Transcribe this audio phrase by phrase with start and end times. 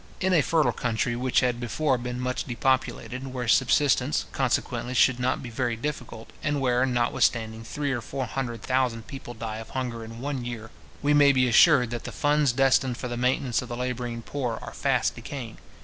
[0.19, 5.43] In a fertile country, which had before been much depopulated, where subsistence, consequently, should not
[5.43, 10.03] be very difficult, and where, notwithstanding, three or four hundred thousand people die of hunger
[10.03, 10.71] in one year,
[11.03, 14.57] we may be assured that the funds destined for the maintenance of the labouring poor
[14.63, 15.59] are fast decaying.